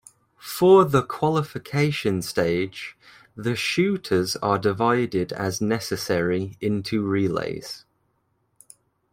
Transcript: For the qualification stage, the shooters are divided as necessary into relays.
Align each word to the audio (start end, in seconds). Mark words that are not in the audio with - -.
For 0.39 0.83
the 0.83 1.03
qualification 1.03 2.23
stage, 2.23 2.97
the 3.35 3.55
shooters 3.55 4.35
are 4.37 4.57
divided 4.57 5.31
as 5.31 5.61
necessary 5.61 6.57
into 6.59 7.03
relays. 7.03 7.85